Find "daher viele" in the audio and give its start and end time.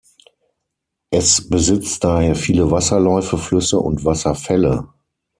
2.03-2.71